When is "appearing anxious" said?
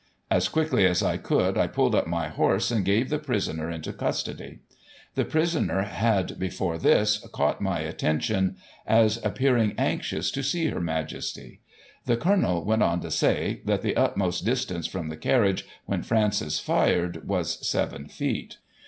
9.23-10.31